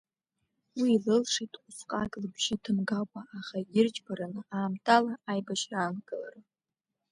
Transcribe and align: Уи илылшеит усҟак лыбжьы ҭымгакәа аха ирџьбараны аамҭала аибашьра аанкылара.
Уи 0.79 0.89
илылшеит 0.97 1.53
усҟак 1.67 2.11
лыбжьы 2.21 2.55
ҭымгакәа 2.63 3.21
аха 3.37 3.57
ирџьбараны 3.77 4.41
аамҭала 4.57 5.13
аибашьра 5.31 5.77
аанкылара. 5.81 6.41